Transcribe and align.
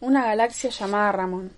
Una 0.00 0.24
galaxia 0.24 0.70
llamada 0.70 1.10
Ramón. 1.10 1.50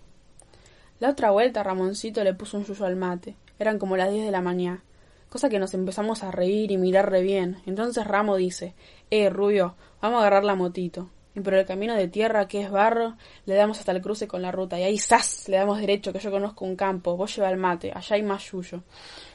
La 0.98 1.10
otra 1.10 1.30
vuelta 1.30 1.62
Ramoncito 1.62 2.24
le 2.24 2.32
puso 2.32 2.56
un 2.56 2.64
yuyo 2.64 2.86
al 2.86 2.96
mate. 2.96 3.36
Eran 3.58 3.78
como 3.78 3.98
las 3.98 4.10
diez 4.10 4.24
de 4.24 4.30
la 4.30 4.40
mañana. 4.40 4.82
Cosa 5.28 5.50
que 5.50 5.58
nos 5.58 5.74
empezamos 5.74 6.22
a 6.22 6.30
reír 6.30 6.70
y 6.70 6.78
mirar 6.78 7.10
re 7.10 7.20
bien. 7.20 7.58
Entonces 7.66 8.06
Ramo 8.06 8.36
dice, 8.36 8.74
Eh, 9.10 9.28
Rubio, 9.28 9.74
vamos 10.00 10.16
a 10.16 10.20
agarrar 10.20 10.44
la 10.44 10.54
motito. 10.54 11.10
Y 11.34 11.40
por 11.40 11.54
el 11.54 11.64
camino 11.64 11.94
de 11.94 12.08
tierra, 12.08 12.48
que 12.48 12.60
es 12.60 12.70
barro, 12.70 13.16
le 13.46 13.54
damos 13.54 13.78
hasta 13.78 13.92
el 13.92 14.02
cruce 14.02 14.26
con 14.26 14.42
la 14.42 14.50
ruta. 14.50 14.78
Y 14.78 14.82
ahí, 14.82 14.98
¡zas! 14.98 15.48
Le 15.48 15.58
damos 15.58 15.78
derecho, 15.78 16.12
que 16.12 16.18
yo 16.18 16.30
conozco 16.30 16.64
un 16.64 16.76
campo. 16.76 17.16
Vos 17.16 17.36
lleva 17.36 17.50
el 17.50 17.56
mate, 17.56 17.92
allá 17.94 18.16
hay 18.16 18.22
más 18.22 18.50
yuyo 18.50 18.82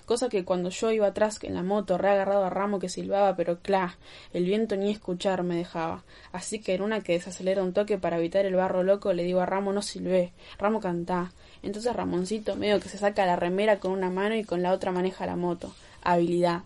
cosa 0.06 0.30
que 0.30 0.46
cuando 0.46 0.70
yo 0.70 0.92
iba 0.92 1.08
atrás 1.08 1.40
en 1.42 1.56
la 1.56 1.64
moto, 1.64 1.98
reagarrado 1.98 2.46
a 2.46 2.50
ramo 2.50 2.80
que 2.80 2.90
silbaba, 2.90 3.36
pero 3.36 3.60
clá, 3.60 3.98
el 4.34 4.46
viento 4.46 4.76
ni 4.76 4.92
escuchar 4.92 5.44
me 5.44 5.56
dejaba. 5.56 6.04
Así 6.32 6.60
que 6.60 6.76
en 6.76 6.82
una 6.82 7.02
que 7.02 7.14
desacelera 7.14 7.64
un 7.64 7.74
toque 7.74 7.98
para 7.98 8.18
evitar 8.18 8.46
el 8.46 8.56
barro 8.56 8.84
loco, 8.84 9.14
le 9.14 9.24
digo 9.24 9.42
a 9.42 9.46
Ramo 9.46 9.74
no 9.74 9.82
silbé, 9.82 10.32
Ramo 10.58 10.80
cantá. 10.80 11.32
Entonces 11.64 11.96
Ramoncito 11.96 12.56
medio 12.56 12.80
que 12.80 12.90
se 12.90 12.98
saca 12.98 13.26
la 13.26 13.36
remera 13.36 13.80
con 13.80 13.92
una 13.92 14.10
mano 14.10 14.36
y 14.36 14.44
con 14.44 14.62
la 14.62 14.72
otra 14.72 14.92
maneja 14.92 15.26
la 15.26 15.36
moto. 15.36 15.74
Habilidad. 16.04 16.62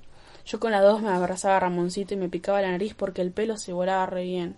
Yo 0.45 0.59
con 0.59 0.71
la 0.71 0.81
dos 0.81 1.01
me 1.01 1.09
abrazaba 1.09 1.57
a 1.57 1.59
Ramoncito 1.61 2.13
y 2.13 2.17
me 2.17 2.29
picaba 2.29 2.61
la 2.61 2.71
nariz 2.71 2.93
porque 2.95 3.21
el 3.21 3.31
pelo 3.31 3.57
se 3.57 3.71
volaba 3.71 4.05
re 4.05 4.23
bien. 4.23 4.57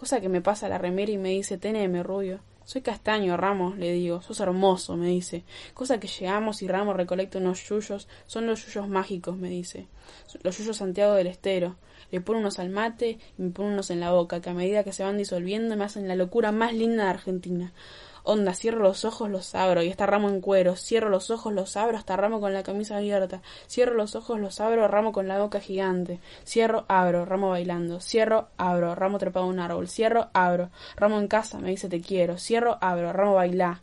Cosa 0.00 0.22
que 0.22 0.30
me 0.30 0.40
pasa 0.40 0.70
la 0.70 0.78
remera 0.78 1.12
y 1.12 1.18
me 1.18 1.28
dice, 1.28 1.58
teneme, 1.58 2.02
rubio. 2.02 2.40
Soy 2.64 2.80
castaño, 2.80 3.36
Ramos, 3.36 3.76
le 3.76 3.92
digo. 3.92 4.22
Sos 4.22 4.40
hermoso, 4.40 4.96
me 4.96 5.08
dice. 5.08 5.44
Cosa 5.74 6.00
que 6.00 6.08
llegamos 6.08 6.62
y 6.62 6.68
Ramos 6.68 6.96
recolecta 6.96 7.36
unos 7.36 7.68
yuyos. 7.68 8.08
Son 8.24 8.46
los 8.46 8.64
yuyos 8.64 8.88
mágicos, 8.88 9.36
me 9.36 9.50
dice. 9.50 9.88
Los 10.42 10.56
yuyos 10.56 10.78
Santiago 10.78 11.12
del 11.12 11.26
Estero. 11.26 11.76
Le 12.10 12.22
pone 12.22 12.38
unos 12.38 12.58
al 12.58 12.70
mate 12.70 13.18
y 13.38 13.42
me 13.42 13.50
pone 13.50 13.74
unos 13.74 13.90
en 13.90 14.00
la 14.00 14.10
boca, 14.10 14.40
que 14.40 14.48
a 14.48 14.54
medida 14.54 14.84
que 14.84 14.94
se 14.94 15.04
van 15.04 15.18
disolviendo 15.18 15.76
me 15.76 15.84
hacen 15.84 16.08
la 16.08 16.16
locura 16.16 16.50
más 16.50 16.72
linda 16.72 17.04
de 17.04 17.10
Argentina. 17.10 17.74
Onda, 18.22 18.54
cierro 18.54 18.80
los 18.82 19.04
ojos, 19.04 19.30
los 19.30 19.54
abro, 19.54 19.82
y 19.82 19.88
está 19.88 20.06
ramo 20.06 20.28
en 20.28 20.40
cuero. 20.40 20.76
Cierro 20.76 21.08
los 21.08 21.30
ojos, 21.30 21.52
los 21.52 21.76
abro, 21.76 21.96
hasta 21.96 22.16
ramo 22.16 22.40
con 22.40 22.52
la 22.52 22.62
camisa 22.62 22.96
abierta. 22.98 23.42
Cierro 23.68 23.94
los 23.94 24.14
ojos, 24.14 24.38
los 24.38 24.60
abro, 24.60 24.88
ramo 24.88 25.12
con 25.12 25.28
la 25.28 25.38
boca 25.38 25.60
gigante. 25.60 26.20
Cierro, 26.44 26.84
abro, 26.88 27.24
ramo 27.24 27.50
bailando. 27.50 28.00
Cierro, 28.00 28.48
abro, 28.56 28.94
ramo 28.94 29.18
trepado 29.18 29.46
en 29.46 29.52
un 29.52 29.60
árbol. 29.60 29.88
Cierro, 29.88 30.28
abro, 30.32 30.70
ramo 30.96 31.18
en 31.18 31.28
casa, 31.28 31.58
me 31.58 31.70
dice 31.70 31.88
te 31.88 32.00
quiero. 32.00 32.38
Cierro, 32.38 32.78
abro, 32.80 33.12
ramo 33.12 33.34
bailá. 33.34 33.82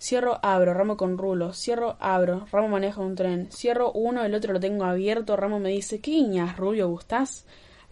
Cierro, 0.00 0.40
abro, 0.42 0.74
ramo 0.74 0.96
con 0.96 1.16
rulo. 1.16 1.52
Cierro, 1.52 1.96
abro, 2.00 2.46
ramo 2.50 2.68
maneja 2.68 3.00
un 3.00 3.14
tren. 3.14 3.50
Cierro 3.52 3.92
uno, 3.92 4.24
el 4.24 4.34
otro 4.34 4.52
lo 4.52 4.60
tengo 4.60 4.84
abierto. 4.84 5.36
Ramo 5.36 5.60
me 5.60 5.68
dice, 5.70 6.00
¿qué 6.00 6.10
guiñas, 6.10 6.56
Rubio, 6.56 6.88
gustás? 6.88 7.44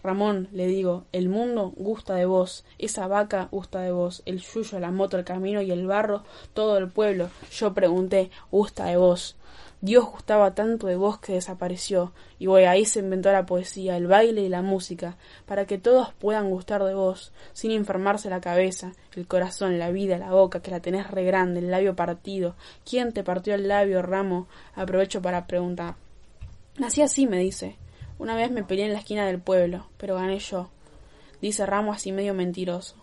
Ramón, 0.03 0.47
le 0.51 0.67
digo, 0.67 1.05
el 1.11 1.29
mundo 1.29 1.73
gusta 1.75 2.15
de 2.15 2.25
vos, 2.25 2.65
esa 2.79 3.07
vaca 3.07 3.49
gusta 3.51 3.81
de 3.81 3.91
vos, 3.91 4.23
el 4.25 4.39
yuyo, 4.41 4.79
la 4.79 4.91
moto, 4.91 5.17
el 5.17 5.23
camino 5.23 5.61
y 5.61 5.71
el 5.71 5.85
barro, 5.85 6.23
todo 6.53 6.77
el 6.77 6.89
pueblo. 6.89 7.29
Yo 7.51 7.73
pregunté, 7.73 8.31
gusta 8.49 8.85
de 8.85 8.97
vos. 8.97 9.35
Dios 9.83 10.05
gustaba 10.05 10.53
tanto 10.53 10.85
de 10.85 10.95
vos 10.95 11.19
que 11.19 11.33
desapareció, 11.33 12.13
y 12.37 12.45
voy 12.45 12.65
ahí 12.65 12.85
se 12.85 12.99
inventó 12.99 13.31
la 13.31 13.47
poesía, 13.47 13.97
el 13.97 14.05
baile 14.05 14.41
y 14.41 14.49
la 14.49 14.61
música, 14.61 15.17
para 15.47 15.65
que 15.65 15.79
todos 15.79 16.13
puedan 16.13 16.51
gustar 16.51 16.83
de 16.83 16.93
vos, 16.93 17.31
sin 17.53 17.71
enfermarse 17.71 18.29
la 18.29 18.41
cabeza, 18.41 18.93
el 19.15 19.27
corazón, 19.27 19.79
la 19.79 19.89
vida, 19.89 20.19
la 20.19 20.31
boca, 20.31 20.61
que 20.61 20.69
la 20.69 20.81
tenés 20.81 21.09
re 21.09 21.23
grande, 21.23 21.61
el 21.61 21.71
labio 21.71 21.95
partido. 21.95 22.55
¿Quién 22.87 23.11
te 23.11 23.23
partió 23.23 23.55
el 23.55 23.67
labio, 23.67 24.03
Ramo? 24.03 24.47
Aprovecho 24.75 25.19
para 25.19 25.47
preguntar. 25.47 25.95
Nací 26.77 27.01
así, 27.01 27.25
me 27.25 27.39
dice. 27.39 27.75
Una 28.21 28.35
vez 28.35 28.51
me 28.51 28.63
peleé 28.63 28.85
en 28.85 28.93
la 28.93 28.99
esquina 28.99 29.25
del 29.25 29.41
pueblo, 29.41 29.87
pero 29.97 30.13
gané 30.13 30.37
yo, 30.37 30.69
dice 31.41 31.65
Ramo 31.65 31.91
así 31.91 32.11
medio 32.11 32.35
mentiroso. 32.35 32.95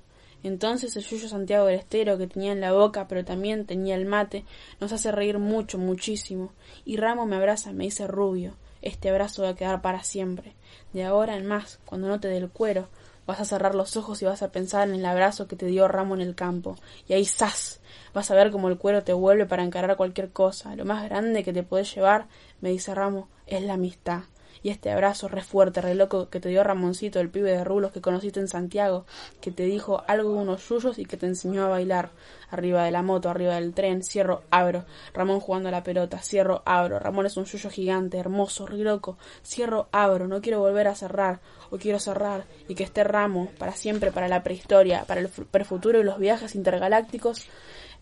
Entonces 0.44 0.94
el 0.94 1.02
Yuyo 1.02 1.28
Santiago 1.28 1.66
del 1.66 1.80
Estero, 1.80 2.18
que 2.18 2.28
tenía 2.28 2.52
en 2.52 2.60
la 2.60 2.70
boca, 2.70 3.08
pero 3.08 3.24
también 3.24 3.66
tenía 3.66 3.96
el 3.96 4.06
mate, 4.06 4.44
nos 4.78 4.92
hace 4.92 5.10
reír 5.10 5.40
mucho, 5.40 5.76
muchísimo. 5.76 6.52
Y 6.84 6.98
Ramo 6.98 7.26
me 7.26 7.34
abraza 7.34 7.72
me 7.72 7.82
dice 7.82 8.06
rubio, 8.06 8.54
este 8.80 9.10
abrazo 9.10 9.42
va 9.42 9.48
a 9.48 9.54
quedar 9.56 9.82
para 9.82 10.04
siempre. 10.04 10.54
De 10.92 11.02
ahora 11.02 11.36
en 11.36 11.46
más, 11.46 11.80
cuando 11.84 12.06
no 12.06 12.20
te 12.20 12.28
dé 12.28 12.36
el 12.36 12.50
cuero, 12.50 12.86
vas 13.26 13.40
a 13.40 13.44
cerrar 13.44 13.74
los 13.74 13.96
ojos 13.96 14.22
y 14.22 14.24
vas 14.24 14.42
a 14.42 14.52
pensar 14.52 14.88
en 14.88 14.94
el 14.94 15.04
abrazo 15.04 15.48
que 15.48 15.56
te 15.56 15.66
dio 15.66 15.88
Ramo 15.88 16.14
en 16.14 16.20
el 16.20 16.36
campo. 16.36 16.76
Y 17.08 17.14
ahí 17.14 17.24
¡zas! 17.24 17.80
Vas 18.14 18.30
a 18.30 18.36
ver 18.36 18.52
cómo 18.52 18.68
el 18.68 18.78
cuero 18.78 19.02
te 19.02 19.14
vuelve 19.14 19.46
para 19.46 19.64
encarar 19.64 19.96
cualquier 19.96 20.30
cosa. 20.30 20.76
Lo 20.76 20.84
más 20.84 21.02
grande 21.02 21.42
que 21.42 21.52
te 21.52 21.64
puedes 21.64 21.92
llevar, 21.92 22.28
me 22.60 22.70
dice 22.70 22.94
Ramo, 22.94 23.28
es 23.48 23.64
la 23.64 23.74
amistad 23.74 24.22
y 24.62 24.70
este 24.70 24.90
abrazo 24.90 25.28
re 25.28 25.42
fuerte, 25.42 25.80
re 25.80 25.94
loco 25.94 26.28
que 26.28 26.40
te 26.40 26.48
dio 26.48 26.64
Ramoncito, 26.64 27.20
el 27.20 27.30
pibe 27.30 27.52
de 27.52 27.64
rulos 27.64 27.92
que 27.92 28.00
conociste 28.00 28.40
en 28.40 28.48
Santiago, 28.48 29.06
que 29.40 29.50
te 29.50 29.64
dijo 29.64 30.02
algo 30.06 30.32
de 30.32 30.38
unos 30.38 30.68
yuyos 30.68 30.98
y 30.98 31.04
que 31.04 31.16
te 31.16 31.26
enseñó 31.26 31.64
a 31.64 31.68
bailar. 31.68 32.10
Arriba 32.50 32.84
de 32.84 32.90
la 32.90 33.02
moto, 33.02 33.28
arriba 33.28 33.54
del 33.54 33.74
tren, 33.74 34.02
cierro, 34.02 34.42
abro. 34.50 34.84
Ramón 35.12 35.40
jugando 35.40 35.68
a 35.68 35.72
la 35.72 35.82
pelota, 35.82 36.18
cierro, 36.18 36.62
abro. 36.64 36.98
Ramón 36.98 37.26
es 37.26 37.36
un 37.36 37.44
yuyo 37.44 37.68
gigante, 37.68 38.18
hermoso, 38.18 38.66
re 38.66 38.78
loco. 38.78 39.18
Cierro, 39.44 39.88
abro. 39.92 40.28
No 40.28 40.40
quiero 40.40 40.60
volver 40.60 40.88
a 40.88 40.94
cerrar, 40.94 41.40
o 41.70 41.76
quiero 41.76 41.98
cerrar, 41.98 42.44
y 42.66 42.74
que 42.74 42.84
esté 42.84 43.04
Ramo, 43.04 43.50
para 43.58 43.72
siempre, 43.72 44.12
para 44.12 44.28
la 44.28 44.42
prehistoria, 44.42 45.04
para 45.04 45.20
el, 45.20 45.28
para 45.28 45.62
el 45.62 45.68
futuro 45.68 46.00
y 46.00 46.04
los 46.04 46.18
viajes 46.18 46.54
intergalácticos 46.54 47.46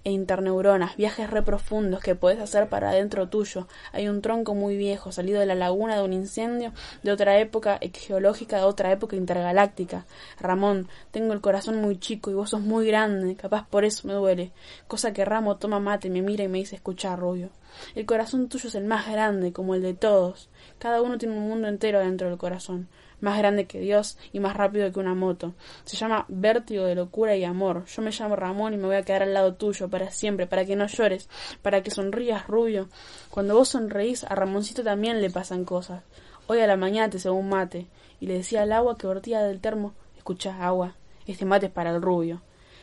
e 0.04 0.12
interneuronas, 0.12 0.96
viajes 0.96 1.30
re 1.30 1.42
profundos 1.42 2.00
que 2.00 2.14
puedes 2.14 2.40
hacer 2.40 2.68
para 2.68 2.90
adentro 2.90 3.28
tuyo. 3.28 3.66
Hay 3.92 4.08
un 4.08 4.22
tronco 4.22 4.54
muy 4.54 4.76
viejo, 4.76 5.12
salido 5.12 5.40
de 5.40 5.46
la 5.46 5.54
laguna 5.54 5.96
de 5.96 6.02
un 6.02 6.12
incendio 6.12 6.72
de 7.02 7.12
otra 7.12 7.38
época 7.38 7.80
geológica, 7.92 8.58
de 8.58 8.64
otra 8.64 8.92
época 8.92 9.16
intergaláctica. 9.16 10.06
Ramón, 10.38 10.88
tengo 11.10 11.32
el 11.32 11.40
corazón 11.40 11.80
muy 11.80 11.98
chico 11.98 12.30
y 12.30 12.34
vos 12.34 12.50
sos 12.50 12.60
muy 12.60 12.86
grande, 12.86 13.36
capaz 13.36 13.66
por 13.68 13.84
eso 13.84 14.06
me 14.06 14.14
duele. 14.14 14.52
Cosa 14.86 15.12
que 15.12 15.24
Ramo 15.24 15.56
toma 15.56 15.80
mate, 15.80 16.10
me 16.10 16.22
mira 16.22 16.44
y 16.44 16.48
me 16.48 16.58
dice 16.58 16.76
escuchar, 16.76 17.18
rubio. 17.18 17.50
El 17.94 18.06
corazón 18.06 18.48
tuyo 18.48 18.68
es 18.68 18.74
el 18.74 18.84
más 18.84 19.10
grande, 19.10 19.52
como 19.52 19.74
el 19.74 19.82
de 19.82 19.94
todos. 19.94 20.48
Cada 20.78 21.02
uno 21.02 21.18
tiene 21.18 21.36
un 21.36 21.48
mundo 21.48 21.68
entero 21.68 22.00
dentro 22.00 22.28
del 22.28 22.38
corazón 22.38 22.88
más 23.21 23.38
grande 23.38 23.66
que 23.66 23.81
Dios 23.81 24.19
y 24.32 24.41
más 24.41 24.56
rápido 24.56 24.91
que 24.93 25.00
una 25.00 25.15
moto. 25.15 25.54
Se 25.84 25.97
llama 25.97 26.25
vértigo 26.28 26.84
de 26.84 26.94
locura 26.94 27.37
y 27.37 27.44
amor. 27.44 27.84
Yo 27.87 28.03
me 28.03 28.10
llamo 28.10 28.37
Ramón 28.37 28.75
y 28.75 28.77
me 28.77 28.87
voy 28.87 28.97
a 28.97 29.03
quedar 29.03 29.22
al 29.22 29.34
lado 29.34 29.54
tuyo 29.54 29.88
para 29.88 30.10
siempre, 30.10 30.47
para 30.47 30.65
que 30.65 30.77
no 30.77 30.87
llores, 30.87 31.28
para 31.62 31.82
que 31.82 31.91
sonrías, 31.91 32.47
rubio. 32.47 32.88
Cuando 33.31 33.55
vos 33.55 33.69
sonreís, 33.71 34.25
a 34.25 34.34
Ramoncito 34.34 34.82
también 34.82 35.21
le 35.21 35.31
pasan 35.31 35.65
cosas. 35.65 36.03
Hoy 36.47 36.60
a 36.60 36.66
la 36.66 36.76
mañana 36.76 37.10
te 37.10 37.28
un 37.28 37.49
mate 37.49 37.87
y 38.21 38.26
le 38.26 38.34
decía 38.34 38.62
al 38.62 38.72
agua 38.72 38.97
que 38.97 39.06
vertía 39.06 39.43
del 39.43 39.60
termo, 39.60 39.94
escucha 40.16 40.65
agua, 40.65 40.94
este 41.26 41.44
mate 41.44 41.66
es 41.66 41.72
para 41.72 41.91
el 41.91 42.00
rubio, 42.00 42.41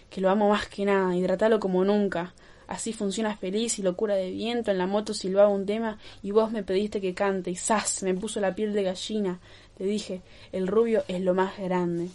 que 0.10 0.20
lo 0.20 0.30
amo 0.30 0.50
más 0.50 0.68
que 0.68 0.86
nada, 0.86 1.16
hidratalo 1.16 1.60
como 1.60 1.86
nunca. 1.86 2.34
Así 2.68 2.94
funciona 2.94 3.36
feliz 3.36 3.78
y 3.80 3.84
locura 3.84 4.16
de 4.16 4.32
viento. 4.32 4.72
En 4.72 4.78
la 4.78 4.88
moto 4.88 5.14
silbaba 5.14 5.50
un 5.50 5.66
tema 5.66 5.98
y 6.22 6.32
vos 6.32 6.52
me 6.52 6.64
pediste 6.64 7.02
que 7.02 7.14
cante 7.14 7.52
y 7.52 7.56
¡zas! 7.56 8.04
me 8.04 8.14
puso 8.14 8.40
la 8.40 8.56
piel 8.56 8.74
de 8.74 8.84
gallina. 8.84 9.40
Le 9.80 9.86
dije, 9.86 10.22
el 10.52 10.68
rubio 10.68 11.04
es 11.08 11.22
lo 11.22 11.34
más 11.34 11.58
grande. 11.58 12.10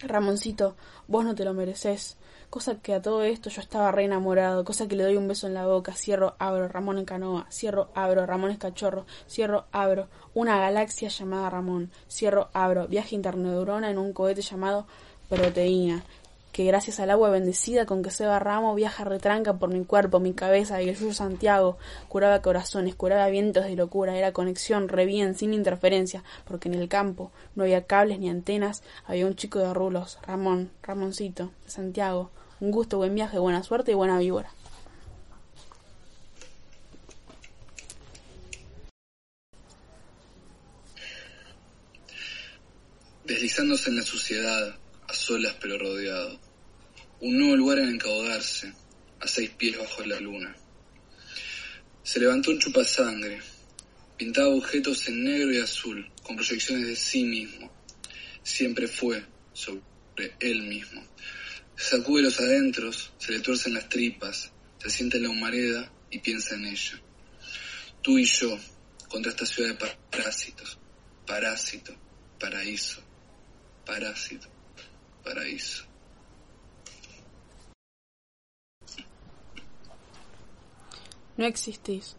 Ramoncito, 0.00 0.74
vos 1.08 1.24
no 1.24 1.34
te 1.34 1.44
lo 1.44 1.54
mereces. 1.54 2.16
Cosa 2.50 2.76
que 2.80 2.94
a 2.94 3.02
todo 3.02 3.24
esto 3.24 3.50
yo 3.50 3.60
estaba 3.60 3.90
re 3.90 4.04
enamorado, 4.04 4.64
cosa 4.64 4.86
que 4.86 4.94
le 4.94 5.02
doy 5.02 5.16
un 5.16 5.26
beso 5.26 5.46
en 5.48 5.54
la 5.54 5.66
boca, 5.66 5.92
cierro, 5.92 6.36
abro, 6.38 6.68
Ramón 6.68 6.98
en 6.98 7.04
canoa, 7.04 7.46
cierro, 7.50 7.88
abro, 7.94 8.26
Ramón 8.26 8.52
es 8.52 8.58
cachorro, 8.58 9.06
cierro, 9.28 9.64
abro, 9.72 10.06
una 10.34 10.60
galaxia 10.60 11.08
llamada 11.08 11.50
Ramón, 11.50 11.90
cierro, 12.08 12.50
abro, 12.52 12.86
viaje 12.86 13.16
interneurona 13.16 13.90
en 13.90 13.98
un 13.98 14.12
cohete 14.12 14.42
llamado 14.42 14.86
proteína, 15.28 16.04
que 16.54 16.62
gracias 16.62 17.00
al 17.00 17.10
agua 17.10 17.30
bendecida 17.30 17.84
con 17.84 18.04
que 18.04 18.12
Seba 18.12 18.38
Ramo 18.38 18.76
viaja 18.76 19.02
retranca 19.02 19.54
por 19.54 19.70
mi 19.70 19.84
cuerpo, 19.84 20.20
mi 20.20 20.34
cabeza 20.34 20.80
y 20.80 20.88
el 20.88 20.96
suyo 20.96 21.12
Santiago, 21.12 21.78
curaba 22.06 22.42
corazones, 22.42 22.94
curaba 22.94 23.26
vientos 23.26 23.64
de 23.64 23.74
locura, 23.74 24.16
era 24.16 24.32
conexión 24.32 24.88
re 24.88 25.04
bien, 25.04 25.34
sin 25.34 25.52
interferencia, 25.52 26.22
porque 26.46 26.68
en 26.68 26.74
el 26.74 26.88
campo 26.88 27.32
no 27.56 27.64
había 27.64 27.86
cables 27.86 28.20
ni 28.20 28.30
antenas, 28.30 28.84
había 29.04 29.26
un 29.26 29.34
chico 29.34 29.58
de 29.58 29.74
rulos, 29.74 30.18
Ramón, 30.24 30.70
Ramoncito, 30.84 31.50
Santiago, 31.66 32.30
un 32.60 32.70
gusto, 32.70 32.98
buen 32.98 33.16
viaje, 33.16 33.40
buena 33.40 33.64
suerte 33.64 33.90
y 33.90 33.94
buena 33.94 34.20
víbora. 34.20 34.52
deslizándose 43.24 43.88
en 43.88 43.96
la 43.96 44.02
suciedad, 44.02 44.76
solas 45.16 45.56
pero 45.60 45.78
rodeado. 45.78 46.40
Un 47.20 47.38
nuevo 47.38 47.56
lugar 47.56 47.78
en 47.78 47.90
encaudarse, 47.90 48.72
a 49.20 49.28
seis 49.28 49.50
pies 49.50 49.78
bajo 49.78 50.04
la 50.04 50.20
luna. 50.20 50.54
Se 52.02 52.20
levantó 52.20 52.50
un 52.50 52.58
chupasangre, 52.58 53.40
pintaba 54.16 54.48
objetos 54.48 55.08
en 55.08 55.24
negro 55.24 55.52
y 55.52 55.58
azul, 55.58 56.10
con 56.22 56.36
proyecciones 56.36 56.86
de 56.86 56.96
sí 56.96 57.24
mismo. 57.24 57.72
Siempre 58.42 58.88
fue 58.88 59.24
sobre 59.52 59.82
él 60.40 60.62
mismo. 60.62 61.02
Sacude 61.76 62.22
los 62.22 62.38
adentros, 62.40 63.12
se 63.18 63.32
le 63.32 63.40
tuercen 63.40 63.74
las 63.74 63.88
tripas, 63.88 64.52
se 64.78 64.90
siente 64.90 65.16
en 65.16 65.24
la 65.24 65.30
humareda 65.30 65.90
y 66.10 66.18
piensa 66.18 66.54
en 66.54 66.66
ella. 66.66 67.00
Tú 68.02 68.18
y 68.18 68.24
yo, 68.24 68.58
contra 69.08 69.32
esta 69.32 69.46
ciudad 69.46 69.70
de 69.70 69.92
parásitos, 70.10 70.78
parásito, 71.26 71.94
paraíso, 72.38 73.00
parásito, 73.86 74.48
paraíso. 75.24 75.84
No 81.36 81.46
existís. 81.46 82.16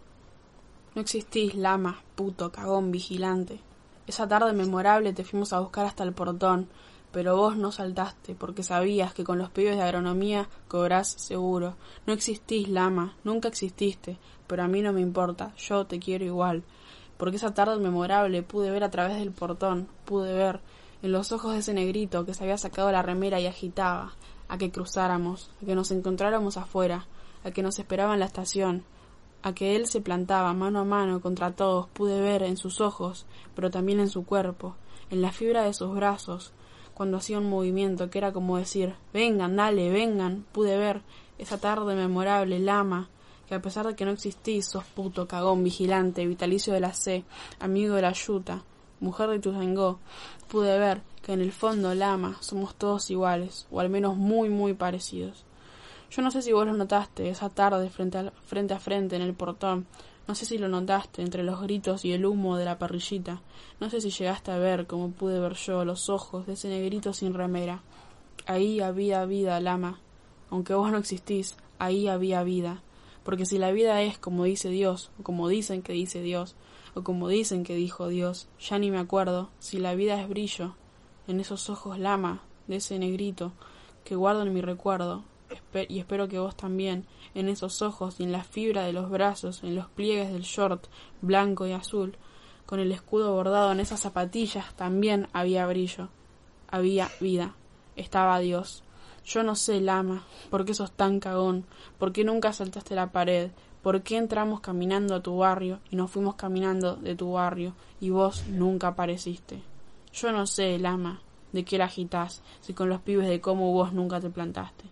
No 0.94 1.02
existís, 1.02 1.56
lama, 1.56 2.02
puto, 2.16 2.52
cagón, 2.52 2.92
vigilante. 2.92 3.60
Esa 4.08 4.28
tarde 4.28 4.54
memorable 4.54 5.14
te 5.14 5.24
fuimos 5.24 5.54
a 5.54 5.60
buscar 5.60 5.86
hasta 5.86 6.04
el 6.04 6.14
portón, 6.14 6.68
pero 7.12 7.38
vos 7.38 7.56
no 7.56 7.72
saltaste 7.72 8.36
porque 8.36 8.62
sabías 8.62 9.14
que 9.14 9.24
con 9.24 9.38
los 9.38 9.50
pibes 9.50 9.78
de 9.78 9.84
agronomía 9.84 10.50
cobrás 10.68 11.10
seguro. 11.12 11.76
No 12.06 12.14
existís, 12.14 12.68
lama, 12.68 13.16
nunca 13.24 13.48
exististe, 13.48 14.18
pero 14.48 14.64
a 14.64 14.68
mí 14.68 14.82
no 14.82 14.92
me 14.92 15.02
importa, 15.02 15.54
yo 15.56 15.86
te 15.86 16.00
quiero 16.00 16.26
igual. 16.26 16.64
Porque 17.18 17.38
esa 17.38 17.54
tarde 17.54 17.78
memorable 17.78 18.44
pude 18.44 18.70
ver 18.70 18.84
a 18.84 18.92
través 18.92 19.18
del 19.18 19.32
portón, 19.32 19.88
pude 20.04 20.34
ver 20.34 20.60
en 21.06 21.12
los 21.12 21.32
ojos 21.32 21.54
de 21.54 21.60
ese 21.60 21.76
negrito 21.76 22.26
que 22.26 22.34
se 22.34 22.44
había 22.44 22.58
sacado 22.58 22.92
la 22.92 23.04
remera 23.04 23.40
y 23.40 23.46
agitaba, 23.46 24.14
a 24.48 24.58
que 24.58 24.72
cruzáramos, 24.72 25.52
a 25.62 25.66
que 25.66 25.76
nos 25.76 25.92
encontráramos 25.92 26.58
afuera, 26.58 27.06
a 27.44 27.52
que 27.52 27.62
nos 27.62 27.78
esperaba 27.78 28.16
en 28.16 28.22
la 28.22 28.26
estación, 28.26 28.84
a 29.44 29.54
que 29.54 29.76
él 29.76 29.86
se 29.86 30.02
plantaba 30.02 30.52
mano 30.54 30.80
a 30.80 30.84
mano 30.84 31.22
contra 31.22 31.52
todos, 31.52 31.88
pude 31.90 32.20
ver 32.22 32.42
en 32.42 32.58
sus 32.58 32.82
ojos, 32.82 33.28
pero 33.54 33.70
también 33.70 34.00
en 34.00 34.10
su 34.10 34.26
cuerpo, 34.26 34.76
en 35.12 35.22
la 35.22 35.32
fibra 35.32 35.62
de 35.62 35.76
sus 35.76 35.94
brazos, 35.94 36.54
cuando 36.96 37.18
hacía 37.18 37.38
un 37.38 37.52
movimiento 37.52 38.10
que 38.10 38.18
era 38.18 38.34
como 38.34 38.58
decir 38.58 38.96
vengan, 39.14 39.56
dale, 39.56 39.92
vengan, 39.92 40.44
pude 40.54 40.76
ver 40.76 41.04
esa 41.38 41.60
tarde 41.60 41.94
memorable, 41.96 42.58
lama, 42.58 43.10
que 43.48 43.54
a 43.54 43.62
pesar 43.62 43.86
de 43.86 43.96
que 43.96 44.06
no 44.06 44.12
existís, 44.12 44.66
sos 44.66 44.86
puto, 44.86 45.28
cagón, 45.28 45.64
vigilante, 45.64 46.26
vitalicio 46.26 46.74
de 46.74 46.80
la 46.80 46.94
C, 46.94 47.24
amigo 47.60 47.94
de 47.94 48.02
la 48.02 48.14
yuta, 48.14 48.64
mujer 49.00 49.30
de 49.30 49.40
Tuzangó, 49.40 50.00
pude 50.48 50.78
ver 50.78 51.02
que 51.22 51.34
en 51.34 51.42
el 51.42 51.52
fondo, 51.52 51.94
lama, 51.96 52.38
somos 52.42 52.76
todos 52.76 53.10
iguales, 53.10 53.68
o 53.72 53.80
al 53.80 53.90
menos 53.90 54.16
muy, 54.16 54.50
muy 54.50 54.74
parecidos. 54.74 55.46
Yo 56.12 56.22
no 56.22 56.32
sé 56.32 56.42
si 56.42 56.54
vos 56.54 56.66
lo 56.66 56.74
notaste 56.74 57.30
esa 57.30 57.50
tarde 57.50 57.90
frente 57.90 58.18
a, 58.20 58.32
frente 58.46 58.74
a 58.74 58.80
frente 58.80 59.16
en 59.16 59.22
el 59.22 59.34
portón. 59.34 59.88
No 60.28 60.36
sé 60.36 60.46
si 60.46 60.58
lo 60.58 60.70
notaste 60.70 61.22
entre 61.22 61.44
los 61.44 61.62
gritos 61.62 62.06
y 62.06 62.14
el 62.14 62.26
humo 62.26 62.58
de 62.58 62.66
la 62.66 62.80
parrillita. 62.80 63.42
No 63.80 63.90
sé 63.90 64.02
si 64.02 64.12
llegaste 64.12 64.52
a 64.52 64.58
ver, 64.58 64.88
como 64.88 65.12
pude 65.12 65.40
ver 65.40 65.56
yo, 65.56 65.84
los 65.84 66.10
ojos 66.10 66.48
de 66.48 66.54
ese 66.54 66.70
negrito 66.70 67.14
sin 67.14 67.34
remera. 67.34 67.82
Ahí 68.46 68.80
había 68.80 69.26
vida, 69.26 69.60
lama. 69.60 70.00
Aunque 70.50 70.74
vos 70.74 70.92
no 70.92 70.98
existís, 70.98 71.58
ahí 71.80 72.08
había 72.08 72.44
vida. 72.44 72.82
Porque 73.24 73.46
si 73.46 73.58
la 73.58 73.72
vida 73.72 74.02
es 74.04 74.18
como 74.18 74.44
dice 74.46 74.70
Dios, 74.70 75.12
o 75.20 75.24
como 75.24 75.50
dicen 75.50 75.82
que 75.82 75.94
dice 75.94 76.22
Dios, 76.22 76.56
o 76.96 77.04
como 77.04 77.28
dicen 77.28 77.64
que 77.64 77.76
dijo 77.76 78.08
Dios, 78.08 78.48
ya 78.60 78.80
ni 78.80 78.90
me 78.90 78.98
acuerdo, 78.98 79.50
si 79.60 79.78
la 79.78 79.94
vida 79.94 80.20
es 80.20 80.28
brillo, 80.28 80.76
en 81.28 81.40
esos 81.40 81.70
ojos 81.70 82.00
lama, 82.00 82.42
de 82.68 82.78
ese 82.78 82.98
negrito, 82.98 83.52
que 84.04 84.16
guardo 84.16 84.42
en 84.42 84.54
mi 84.54 84.62
recuerdo, 84.62 85.24
y 85.90 86.00
espero 86.00 86.28
que 86.28 86.40
vos 86.40 86.56
también, 86.56 87.06
en 87.34 87.50
esos 87.50 87.82
ojos 87.82 88.20
y 88.20 88.24
en 88.24 88.32
la 88.32 88.44
fibra 88.44 88.84
de 88.84 88.94
los 88.94 89.10
brazos, 89.10 89.64
en 89.64 89.76
los 89.76 89.88
pliegues 89.88 90.32
del 90.32 90.44
short 90.44 90.88
blanco 91.22 91.68
y 91.68 91.74
azul, 91.74 92.18
con 92.66 92.80
el 92.80 92.92
escudo 92.92 93.34
bordado 93.34 93.72
en 93.72 93.80
esas 93.82 94.00
zapatillas, 94.00 94.74
también 94.76 95.28
había 95.34 95.68
brillo, 95.68 96.10
había 96.68 97.12
vida, 97.20 97.56
estaba 97.96 98.40
Dios. 98.40 98.84
Yo 99.26 99.44
no 99.44 99.56
sé, 99.56 99.82
Lama, 99.82 100.24
por 100.50 100.66
qué 100.66 100.74
sos 100.74 100.92
tan 100.92 101.20
cagón, 101.20 101.66
por 101.98 102.12
qué 102.12 102.24
nunca 102.24 102.54
saltaste 102.54 102.96
la 102.96 103.12
pared, 103.12 103.52
por 103.86 104.02
qué 104.02 104.18
entramos 104.18 104.62
caminando 104.62 105.14
a 105.14 105.22
tu 105.22 105.38
barrio 105.38 105.78
y 105.92 105.96
nos 105.96 106.10
fuimos 106.10 106.34
caminando 106.34 106.96
de 106.96 107.16
tu 107.16 107.34
barrio 107.34 107.76
y 108.02 108.10
vos 108.10 108.48
nunca 108.48 108.88
apareciste. 108.88 109.62
Yo 110.12 110.32
no 110.32 110.48
sé, 110.48 110.80
Lama, 110.80 111.22
de 111.54 111.64
qué 111.64 111.78
la 111.78 111.86
agitás, 111.86 112.42
si 112.62 112.74
con 112.74 112.90
los 112.90 113.02
pibes 113.02 113.28
de 113.28 113.42
cómo 113.42 113.72
vos 113.74 113.94
nunca 113.94 114.20
te 114.20 114.32
plantaste 114.32 114.86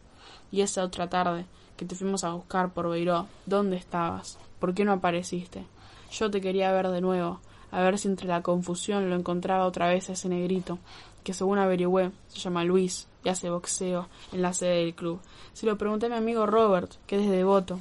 y 0.51 0.62
esa 0.62 0.84
otra 0.84 1.10
tarde 1.10 1.48
que 1.75 1.86
te 1.86 1.95
fuimos 1.95 2.24
a 2.24 2.34
buscar 2.34 2.72
por 2.72 2.88
Beiró, 2.88 3.25
¿dónde 3.48 3.78
estabas? 3.78 4.38
¿Por 4.60 4.75
qué 4.75 4.86
no 4.86 4.92
apareciste? 4.92 5.66
Yo 6.12 6.30
te 6.30 6.40
quería 6.40 6.72
ver 6.72 6.90
de 6.90 7.01
nuevo, 7.01 7.40
a 7.72 7.81
ver 7.81 7.98
si 7.98 8.10
entre 8.10 8.28
la 8.28 8.44
confusión 8.44 9.10
lo 9.10 9.16
encontraba 9.16 9.66
otra 9.66 9.88
vez 9.88 10.07
ese 10.12 10.30
negrito, 10.30 10.78
que 11.24 11.34
según 11.34 11.57
averigüé 11.57 12.12
se 12.28 12.38
llama 12.38 12.63
Luis 12.63 13.07
y 13.24 13.30
hace 13.30 13.50
boxeo 13.50 14.07
en 14.34 14.44
la 14.44 14.54
sede 14.54 14.81
del 14.81 14.94
club. 14.94 15.19
Se 15.54 15.66
lo 15.66 15.80
pregunté 15.80 16.06
a 16.06 16.10
mi 16.10 16.16
amigo 16.16 16.45
Robert, 16.45 16.92
que 17.07 17.16
es 17.16 17.28
de 17.28 17.38
devoto. 17.38 17.80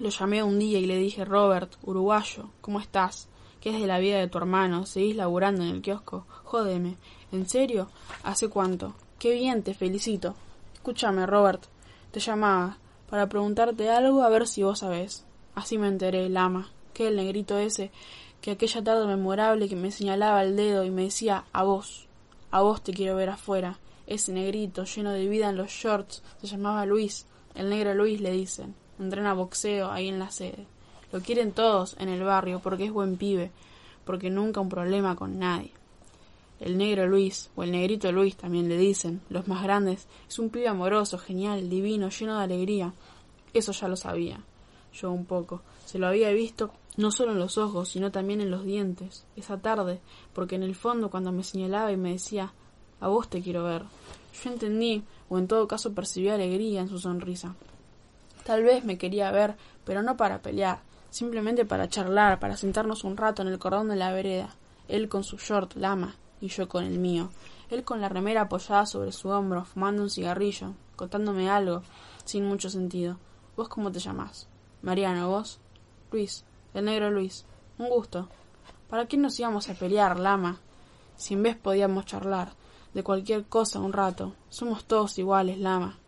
Lo 0.00 0.08
llamé 0.08 0.42
un 0.42 0.58
día 0.58 0.78
y 0.78 0.86
le 0.86 0.96
dije, 0.96 1.26
Robert, 1.26 1.74
uruguayo, 1.82 2.48
¿cómo 2.62 2.80
estás? 2.80 3.28
¿Qué 3.60 3.68
es 3.68 3.78
de 3.82 3.86
la 3.86 3.98
vida 3.98 4.18
de 4.18 4.28
tu 4.28 4.38
hermano? 4.38 4.86
¿Seguís 4.86 5.14
laburando 5.14 5.62
en 5.62 5.68
el 5.68 5.82
kiosco? 5.82 6.24
Jódeme. 6.44 6.96
¿En 7.32 7.46
serio? 7.46 7.90
¿Hace 8.22 8.48
cuánto? 8.48 8.94
Qué 9.18 9.34
bien, 9.34 9.62
te 9.62 9.74
felicito. 9.74 10.34
Escúchame, 10.72 11.26
Robert. 11.26 11.66
Te 12.12 12.18
llamaba 12.18 12.78
para 13.10 13.28
preguntarte 13.28 13.90
algo 13.90 14.22
a 14.22 14.30
ver 14.30 14.48
si 14.48 14.62
vos 14.62 14.78
sabés. 14.78 15.26
Así 15.54 15.76
me 15.76 15.88
enteré, 15.88 16.30
Lama, 16.30 16.70
que 16.94 17.08
el 17.08 17.16
negrito 17.16 17.58
ese, 17.58 17.90
que 18.40 18.52
aquella 18.52 18.82
tarde 18.82 19.04
memorable 19.06 19.68
que 19.68 19.76
me 19.76 19.90
señalaba 19.90 20.42
el 20.42 20.56
dedo 20.56 20.82
y 20.84 20.90
me 20.90 21.02
decía 21.02 21.44
a 21.52 21.62
vos, 21.62 22.08
a 22.50 22.62
vos 22.62 22.82
te 22.82 22.94
quiero 22.94 23.16
ver 23.16 23.28
afuera. 23.28 23.78
Ese 24.06 24.32
negrito 24.32 24.84
lleno 24.84 25.12
de 25.12 25.28
vida 25.28 25.50
en 25.50 25.58
los 25.58 25.70
shorts 25.70 26.22
se 26.40 26.46
llamaba 26.46 26.86
Luis, 26.86 27.26
el 27.54 27.68
negro 27.68 27.92
Luis 27.92 28.18
le 28.22 28.32
dicen. 28.32 28.79
Entrena 29.00 29.34
boxeo 29.34 29.90
ahí 29.90 30.08
en 30.08 30.18
la 30.18 30.30
sede. 30.30 30.66
Lo 31.10 31.20
quieren 31.20 31.52
todos 31.52 31.96
en 31.98 32.08
el 32.08 32.22
barrio 32.22 32.60
porque 32.60 32.84
es 32.84 32.92
buen 32.92 33.16
pibe, 33.16 33.50
porque 34.04 34.30
nunca 34.30 34.60
un 34.60 34.68
problema 34.68 35.16
con 35.16 35.38
nadie. 35.38 35.72
El 36.60 36.76
negro 36.76 37.06
Luis, 37.06 37.50
o 37.56 37.62
el 37.62 37.72
negrito 37.72 38.12
Luis 38.12 38.36
también 38.36 38.68
le 38.68 38.76
dicen, 38.76 39.22
los 39.30 39.48
más 39.48 39.62
grandes, 39.62 40.06
es 40.28 40.38
un 40.38 40.50
pibe 40.50 40.68
amoroso, 40.68 41.16
genial, 41.16 41.70
divino, 41.70 42.10
lleno 42.10 42.36
de 42.36 42.44
alegría. 42.44 42.92
Eso 43.54 43.72
ya 43.72 43.88
lo 43.88 43.96
sabía. 43.96 44.44
Yo 44.92 45.10
un 45.10 45.24
poco. 45.24 45.62
Se 45.86 45.98
lo 45.98 46.06
había 46.06 46.30
visto 46.30 46.70
no 46.98 47.10
solo 47.10 47.32
en 47.32 47.38
los 47.38 47.56
ojos, 47.56 47.88
sino 47.88 48.12
también 48.12 48.42
en 48.42 48.50
los 48.50 48.64
dientes, 48.64 49.24
esa 49.36 49.58
tarde, 49.58 50.00
porque 50.34 50.56
en 50.56 50.62
el 50.62 50.74
fondo 50.74 51.10
cuando 51.10 51.32
me 51.32 51.44
señalaba 51.44 51.90
y 51.90 51.96
me 51.96 52.12
decía, 52.12 52.52
a 53.00 53.08
vos 53.08 53.30
te 53.30 53.40
quiero 53.40 53.64
ver, 53.64 53.84
yo 54.42 54.50
entendí, 54.50 55.02
o 55.30 55.38
en 55.38 55.48
todo 55.48 55.66
caso 55.66 55.94
percibí 55.94 56.28
alegría 56.28 56.82
en 56.82 56.88
su 56.88 56.98
sonrisa. 56.98 57.54
Tal 58.44 58.62
vez 58.62 58.84
me 58.84 58.98
quería 58.98 59.30
ver, 59.30 59.56
pero 59.84 60.02
no 60.02 60.16
para 60.16 60.42
pelear, 60.42 60.80
simplemente 61.10 61.64
para 61.64 61.88
charlar, 61.88 62.38
para 62.38 62.56
sentarnos 62.56 63.04
un 63.04 63.16
rato 63.16 63.42
en 63.42 63.48
el 63.48 63.58
cordón 63.58 63.88
de 63.88 63.96
la 63.96 64.12
vereda, 64.12 64.54
él 64.88 65.08
con 65.08 65.24
su 65.24 65.36
short 65.36 65.74
lama, 65.76 66.16
y 66.40 66.48
yo 66.48 66.68
con 66.68 66.84
el 66.84 66.98
mío. 66.98 67.30
Él 67.70 67.84
con 67.84 68.00
la 68.00 68.08
remera 68.08 68.42
apoyada 68.42 68.86
sobre 68.86 69.12
su 69.12 69.28
hombro, 69.28 69.64
fumando 69.64 70.02
un 70.02 70.10
cigarrillo, 70.10 70.74
contándome 70.96 71.48
algo, 71.48 71.82
sin 72.24 72.44
mucho 72.44 72.70
sentido. 72.70 73.18
¿Vos 73.56 73.68
cómo 73.68 73.92
te 73.92 74.00
llamás? 74.00 74.48
Mariano, 74.82 75.28
¿vos? 75.28 75.60
Luis, 76.10 76.44
el 76.74 76.86
negro 76.86 77.10
Luis. 77.10 77.44
Un 77.78 77.88
gusto. 77.88 78.28
¿Para 78.88 79.06
qué 79.06 79.16
nos 79.16 79.38
íbamos 79.38 79.68
a 79.68 79.74
pelear, 79.74 80.18
lama? 80.18 80.58
Si 81.16 81.34
en 81.34 81.42
vez 81.42 81.56
podíamos 81.56 82.06
charlar 82.06 82.54
de 82.94 83.04
cualquier 83.04 83.44
cosa 83.44 83.78
un 83.78 83.92
rato. 83.92 84.34
Somos 84.48 84.84
todos 84.84 85.18
iguales, 85.18 85.58
lama. 85.58 85.98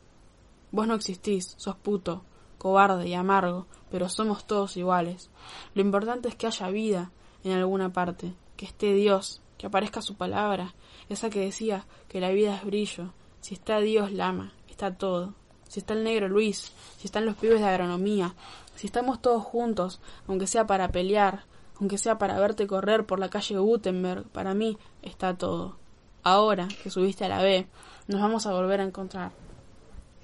Vos 0.73 0.89
no 0.89 0.95
existís, 0.95 1.55
sos 1.59 1.77
puto, 1.77 2.25
cobarde 2.59 3.09
y 3.09 3.15
amargo, 3.15 3.67
pero 3.91 4.09
somos 4.09 4.45
todos 4.47 4.77
iguales. 4.77 5.31
Lo 5.75 5.83
importante 5.83 6.29
es 6.29 6.35
que 6.35 6.49
haya 6.49 6.69
vida 6.71 7.13
en 7.45 7.53
alguna 7.53 7.93
parte, 7.93 8.35
que 8.57 8.67
esté 8.67 8.93
Dios 8.93 9.43
que 9.63 9.69
aparezca 9.69 10.03
su 10.03 10.17
palabra, 10.17 10.75
esa 11.09 11.31
que 11.31 11.39
decía 11.39 11.87
que 12.09 12.21
la 12.21 12.31
vida 12.31 12.57
es 12.57 12.65
brillo. 12.65 13.13
Si 13.41 13.55
está 13.55 13.79
Dios, 13.79 14.11
lama, 14.11 14.53
está 14.69 14.93
todo. 14.93 15.35
Si 15.69 15.79
está 15.79 15.95
el 15.95 16.03
negro 16.03 16.29
Luis, 16.29 16.73
si 16.99 17.07
están 17.07 17.27
los 17.27 17.37
pibes 17.37 17.61
de 17.61 17.69
agronomía, 17.69 18.35
si 18.75 18.89
estamos 18.89 19.23
todos 19.23 19.45
juntos, 19.45 20.01
aunque 20.27 20.49
sea 20.49 20.67
para 20.67 20.89
pelear, 20.89 21.45
aunque 21.79 21.97
sea 21.97 22.19
para 22.19 22.41
verte 22.41 22.67
correr 22.67 23.07
por 23.07 23.21
la 23.21 23.31
calle 23.31 23.57
Gutenberg, 23.57 24.25
para 24.25 24.53
mí 24.53 24.79
está 25.01 25.39
todo. 25.39 25.77
Ahora 26.25 26.67
que 26.83 26.91
subiste 26.91 27.25
a 27.25 27.29
la 27.29 27.41
B, 27.41 27.69
nos 28.09 28.21
vamos 28.21 28.47
a 28.47 28.53
volver 28.53 28.81
a 28.81 28.85
encontrar. 28.85 29.31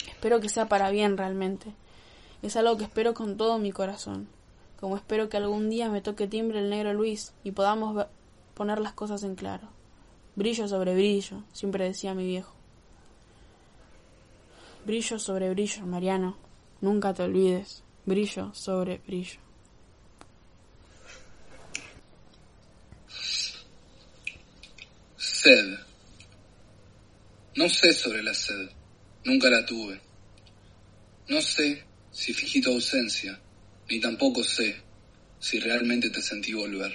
Espero 0.06 0.40
que 0.40 0.48
sea 0.48 0.68
para 0.68 0.90
bien 0.90 1.16
realmente. 1.16 1.74
Es 2.42 2.56
algo 2.56 2.76
que 2.76 2.84
espero 2.84 3.14
con 3.14 3.36
todo 3.36 3.58
mi 3.58 3.72
corazón. 3.72 4.28
Como 4.78 4.96
espero 4.96 5.28
que 5.28 5.36
algún 5.36 5.70
día 5.70 5.88
me 5.88 6.00
toque 6.00 6.28
timbre 6.28 6.60
el 6.60 6.70
negro 6.70 6.92
Luis 6.92 7.32
y 7.42 7.50
podamos 7.50 8.06
poner 8.54 8.78
las 8.80 8.92
cosas 8.92 9.24
en 9.24 9.34
claro. 9.34 9.68
Brillo 10.36 10.68
sobre 10.68 10.94
brillo, 10.94 11.42
siempre 11.52 11.84
decía 11.84 12.14
mi 12.14 12.24
viejo. 12.24 12.54
Brillo 14.84 15.18
sobre 15.18 15.50
brillo, 15.50 15.84
Mariano. 15.84 16.36
Nunca 16.80 17.12
te 17.12 17.24
olvides. 17.24 17.82
Brillo 18.06 18.54
sobre 18.54 18.98
brillo. 18.98 19.40
Sed. 25.16 25.78
No 27.56 27.68
sé 27.68 27.92
sobre 27.92 28.22
la 28.22 28.32
sed. 28.32 28.77
Nunca 29.24 29.50
la 29.50 29.64
tuve. 29.66 30.00
No 31.28 31.42
sé 31.42 31.84
si 32.10 32.32
fingí 32.32 32.60
tu 32.60 32.70
ausencia, 32.70 33.38
ni 33.90 34.00
tampoco 34.00 34.44
sé 34.44 34.76
si 35.38 35.58
realmente 35.58 36.10
te 36.10 36.22
sentí 36.22 36.52
volver. 36.52 36.92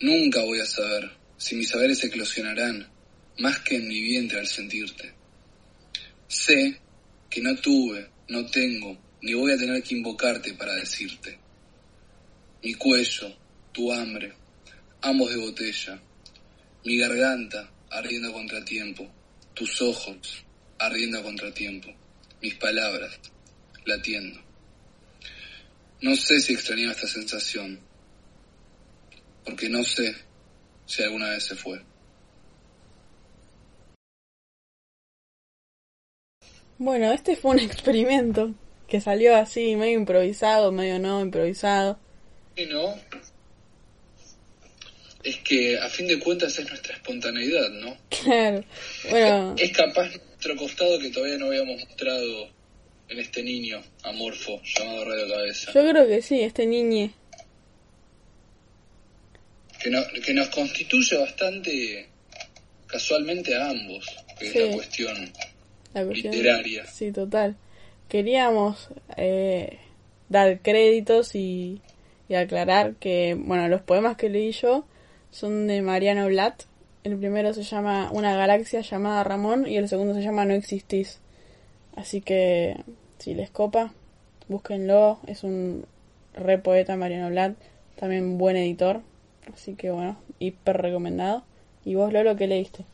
Nunca 0.00 0.40
voy 0.42 0.60
a 0.60 0.66
saber 0.66 1.10
si 1.36 1.56
mis 1.56 1.68
saberes 1.68 2.02
eclosionarán 2.04 2.88
más 3.38 3.58
que 3.60 3.76
en 3.76 3.88
mi 3.88 4.00
vientre 4.00 4.38
al 4.38 4.46
sentirte. 4.46 5.12
Sé 6.28 6.80
que 7.28 7.40
no 7.40 7.56
tuve, 7.56 8.08
no 8.28 8.46
tengo, 8.46 8.96
ni 9.22 9.34
voy 9.34 9.52
a 9.52 9.58
tener 9.58 9.82
que 9.82 9.94
invocarte 9.94 10.54
para 10.54 10.74
decirte. 10.74 11.38
Mi 12.62 12.74
cuello, 12.74 13.36
tu 13.72 13.92
hambre, 13.92 14.32
ambos 15.02 15.30
de 15.30 15.36
botella, 15.36 16.00
mi 16.84 16.96
garganta 16.98 17.70
ardiendo 17.90 18.32
contratiempo, 18.32 19.10
tus 19.54 19.82
ojos 19.82 20.43
ardiendo 20.78 21.18
a 21.18 21.22
contratiempo, 21.22 21.88
mis 22.40 22.54
palabras 22.54 23.18
latiendo. 23.84 24.40
No 26.00 26.14
sé 26.16 26.40
si 26.40 26.54
extrañaba 26.54 26.92
esta 26.92 27.06
sensación, 27.06 27.80
porque 29.44 29.68
no 29.68 29.82
sé 29.84 30.14
si 30.86 31.02
alguna 31.02 31.30
vez 31.30 31.44
se 31.44 31.56
fue. 31.56 31.80
Bueno, 36.78 37.12
este 37.12 37.36
fue 37.36 37.52
un 37.52 37.58
experimento 37.60 38.54
que 38.88 39.00
salió 39.00 39.36
así, 39.36 39.76
medio 39.76 39.98
improvisado, 39.98 40.72
medio 40.72 40.98
no 40.98 41.20
improvisado. 41.20 41.98
Y 42.56 42.66
no, 42.66 42.94
es 45.24 45.38
que 45.38 45.78
a 45.78 45.88
fin 45.88 46.06
de 46.06 46.18
cuentas 46.20 46.58
es 46.58 46.68
nuestra 46.68 46.94
espontaneidad, 46.94 47.70
¿no? 47.70 47.96
Claro. 48.10 48.64
Bueno, 49.10 49.54
Es 49.58 49.72
capaz 49.72 50.10
nuestro 50.44 50.56
costado 50.56 50.98
que 50.98 51.10
todavía 51.10 51.38
no 51.38 51.46
habíamos 51.46 51.80
mostrado 51.80 52.48
en 53.08 53.18
este 53.18 53.42
niño 53.42 53.82
amorfo 54.02 54.60
llamado 54.76 55.04
Radio 55.06 55.28
Cabeza. 55.34 55.72
yo 55.72 55.88
creo 55.90 56.06
que 56.06 56.20
sí, 56.22 56.40
este 56.40 56.66
niñe. 56.66 57.12
Que, 59.82 59.90
no- 59.90 60.02
que 60.24 60.34
nos 60.34 60.48
constituye 60.48 61.16
bastante 61.18 62.08
casualmente 62.86 63.54
a 63.56 63.70
ambos, 63.70 64.06
que 64.38 64.50
Sí. 64.50 64.58
es 64.58 64.68
la 64.68 64.74
cuestión. 64.74 65.32
La 65.94 66.04
cuestión- 66.04 66.32
Literaria. 66.34 66.86
Sí, 66.86 67.12
total. 67.12 67.56
Queríamos 68.08 68.88
eh, 69.16 69.78
dar 70.28 70.60
créditos 70.60 71.34
y, 71.34 71.80
y 72.28 72.34
aclarar 72.34 72.94
que, 72.96 73.34
bueno, 73.38 73.68
los 73.68 73.82
poemas 73.82 74.16
que 74.16 74.28
leí 74.28 74.52
yo 74.52 74.86
son 75.30 75.66
de 75.66 75.80
Mariano 75.82 76.26
Blatt. 76.26 76.64
El 77.04 77.18
primero 77.18 77.52
se 77.52 77.64
llama 77.64 78.10
Una 78.12 78.34
galaxia 78.34 78.80
llamada 78.80 79.22
Ramón 79.24 79.66
y 79.68 79.76
el 79.76 79.90
segundo 79.90 80.14
se 80.14 80.22
llama 80.22 80.46
No 80.46 80.54
existís. 80.54 81.18
Así 81.96 82.22
que, 82.22 82.76
si 83.18 83.34
les 83.34 83.50
copa, 83.50 83.92
búsquenlo. 84.48 85.20
Es 85.26 85.44
un 85.44 85.84
re 86.32 86.56
poeta 86.56 86.96
Mariano 86.96 87.28
Blatt, 87.28 87.58
también 87.96 88.38
buen 88.38 88.56
editor. 88.56 89.02
Así 89.52 89.74
que, 89.74 89.90
bueno, 89.90 90.18
hiper 90.38 90.78
recomendado. 90.78 91.44
¿Y 91.84 91.94
vos, 91.94 92.10
Lolo, 92.10 92.36
qué 92.36 92.46
leíste? 92.46 92.86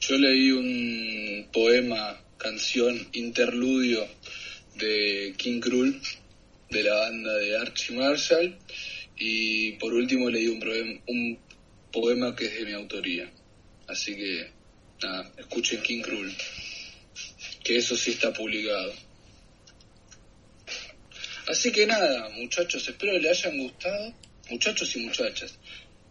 Yo 0.00 0.18
leí 0.18 0.50
un 0.50 1.46
poema, 1.52 2.20
canción, 2.38 3.06
interludio 3.12 4.04
de 4.80 5.32
King 5.36 5.60
Krul, 5.60 6.02
de 6.70 6.82
la 6.82 6.94
banda 6.96 7.34
de 7.34 7.56
Archie 7.56 7.96
Marshall, 7.96 8.58
y 9.16 9.72
por 9.72 9.94
último 9.94 10.28
leí 10.28 10.48
un, 10.48 10.60
un 11.06 11.38
poema 11.90 12.34
que 12.36 12.46
es 12.46 12.54
de 12.54 12.64
mi 12.64 12.72
autoría. 12.72 13.30
Así 13.88 14.14
que, 14.16 14.50
nada, 15.02 15.30
escuchen 15.36 15.82
King 15.82 16.02
Krul, 16.02 16.32
que 17.64 17.76
eso 17.76 17.96
sí 17.96 18.12
está 18.12 18.32
publicado. 18.32 18.92
Así 21.48 21.72
que 21.72 21.86
nada, 21.86 22.28
muchachos, 22.30 22.88
espero 22.88 23.12
que 23.12 23.18
les 23.20 23.44
hayan 23.44 23.58
gustado, 23.58 24.14
muchachos 24.50 24.94
y 24.96 25.00
muchachas. 25.00 25.58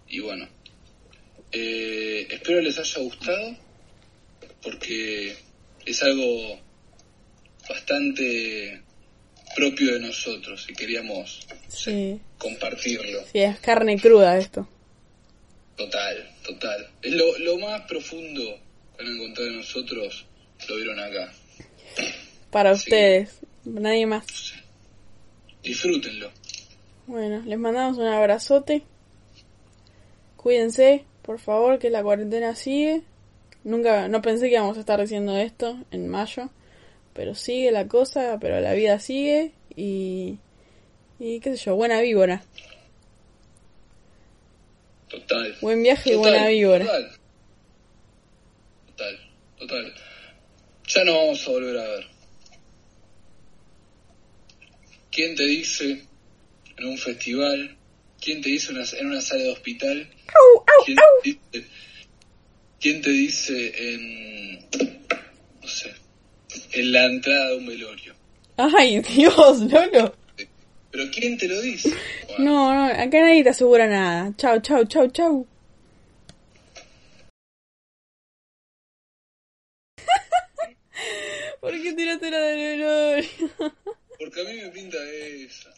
Y 0.09 0.19
bueno, 0.19 0.47
eh, 1.51 2.27
espero 2.29 2.59
les 2.61 2.77
haya 2.77 2.99
gustado 2.99 3.55
porque 4.61 5.37
es 5.85 6.03
algo 6.03 6.59
bastante 7.69 8.81
propio 9.55 9.93
de 9.93 9.99
nosotros 10.01 10.65
y 10.69 10.73
queríamos 10.73 11.47
Sí, 11.69 12.19
compartirlo. 12.37 13.23
sí, 13.31 13.39
es 13.39 13.59
carne 13.59 13.97
cruda 13.99 14.37
esto. 14.37 14.67
Total, 15.79 16.29
total. 16.45 16.87
Lo, 17.03 17.37
lo 17.39 17.57
más 17.57 17.81
profundo 17.87 18.41
que 18.97 19.01
han 19.03 19.15
encontrado 19.15 19.49
de 19.49 19.55
nosotros, 19.55 20.25
lo 20.67 20.75
vieron 20.75 20.99
acá. 20.99 21.31
Para 22.51 22.75
Sí. 22.75 22.89
ustedes, 22.89 23.39
nadie 23.63 24.05
más. 24.05 24.25
Disfrútenlo. 25.63 26.31
Bueno, 27.07 27.41
les 27.45 27.57
mandamos 27.57 27.97
un 27.97 28.07
abrazote. 28.07 28.83
Cuídense, 30.35 31.05
por 31.21 31.39
favor, 31.39 31.79
que 31.79 31.89
la 31.89 32.03
cuarentena 32.03 32.55
sigue. 32.55 33.03
Nunca, 33.63 34.09
no 34.09 34.21
pensé 34.21 34.47
que 34.49 34.55
íbamos 34.55 34.75
a 34.75 34.81
estar 34.81 34.99
diciendo 34.99 35.37
esto 35.37 35.79
en 35.91 36.09
mayo, 36.09 36.49
pero 37.13 37.35
sigue 37.35 37.71
la 37.71 37.87
cosa, 37.87 38.37
pero 38.41 38.59
la 38.59 38.73
vida 38.73 38.99
sigue 38.99 39.53
y, 39.77 40.39
y 41.19 41.39
qué 41.39 41.55
sé 41.55 41.63
yo, 41.65 41.75
buena 41.75 42.01
víbora. 42.01 42.43
Total. 45.09 45.57
Buen 45.61 45.81
viaje 45.83 46.13
y 46.13 46.15
buena 46.15 46.47
víbora. 46.47 46.85
Total. 46.85 47.11
Total, 48.87 49.19
total. 49.57 49.93
Ya 50.87 51.03
no 51.03 51.17
vamos 51.17 51.47
a 51.47 51.51
volver 51.51 51.77
a 51.77 51.83
ver. 51.83 52.07
¿Quién 55.11 55.35
te 55.35 55.45
dice 55.45 56.03
en 56.77 56.85
un 56.85 56.97
festival? 56.97 57.75
¿Quién 58.21 58.41
te 58.41 58.49
dice 58.49 58.71
en 58.71 58.77
una, 58.77 58.87
en 58.91 59.07
una 59.07 59.21
sala 59.21 59.43
de 59.43 59.51
hospital? 59.51 60.09
¿Quién, 60.85 60.97
Te 60.97 61.29
dice, 61.29 61.69
quién 62.79 63.01
te 63.01 63.09
dice 63.09 63.93
en, 63.93 64.59
no 65.61 65.67
sé, 65.67 65.93
en 66.71 66.91
la 66.91 67.05
entrada 67.05 67.49
de 67.49 67.55
un 67.55 67.65
velorio? 67.65 68.15
Ay, 68.57 68.99
Dios, 69.15 69.61
Lolo. 69.61 70.15
¿Pero 70.91 71.03
quién 71.11 71.37
te 71.37 71.47
lo 71.47 71.61
dice? 71.61 71.89
Bueno, 72.27 72.43
No, 72.43 72.73
no, 72.73 72.85
acá 72.85 73.21
nadie 73.21 73.43
te 73.43 73.49
asegura 73.49 73.87
nada. 73.87 74.33
Chau, 74.37 74.59
chau, 74.61 74.85
chau, 74.85 75.07
chau. 75.09 75.47
¿Por 81.61 81.71
qué 81.81 81.93
tiraste 81.93 82.31
la 82.31 82.39
del 82.39 82.57
velorio? 82.57 83.29
Porque 84.19 84.41
a 84.41 84.43
mí 84.45 84.53
me 84.61 84.69
pinta 84.69 84.97
esa. 85.11 85.69